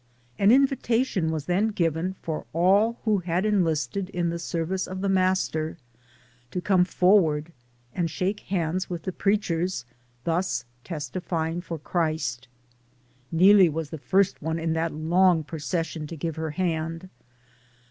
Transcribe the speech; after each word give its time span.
An 0.39 0.49
invitation 0.51 1.29
was 1.29 1.45
then 1.45 1.67
given 1.67 2.15
for 2.23 2.47
all 2.53 2.99
who 3.05 3.19
had 3.19 3.45
enlisted 3.45 4.09
in 4.09 4.31
the 4.31 4.39
service 4.39 4.87
of 4.87 5.01
the 5.01 5.07
Master 5.09 5.77
to 6.49 6.59
come 6.59 6.85
forward 6.85 7.53
and 7.93 8.09
shake 8.09 8.39
hands 8.39 8.89
with 8.89 9.03
the 9.03 9.11
preachers, 9.11 9.85
thus 10.23 10.65
testifying 10.83 11.61
for 11.61 11.77
Christ. 11.77 12.47
Nee 13.31 13.53
lie 13.53 13.69
was 13.69 13.91
the 13.91 13.99
first 13.99 14.41
one 14.41 14.57
in 14.57 14.73
that 14.73 14.91
long 14.91 15.43
procession 15.43 16.07
to 16.07 16.17
give 16.17 16.35
her 16.35 16.49
hand. 16.49 17.07